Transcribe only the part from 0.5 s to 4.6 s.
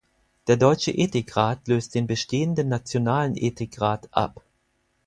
Deutsche Ethikrat löst den bestehenden Nationalen Ethikrat ab.